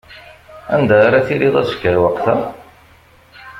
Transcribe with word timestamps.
Anda 0.75 0.95
ara 1.07 1.25
tiliḍ 1.27 1.55
azekka 1.61 1.91
lweqt-a? 1.95 2.35